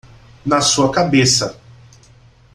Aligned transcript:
Na 0.43 0.59
sua 0.61 0.89
cabeça! 0.91 1.61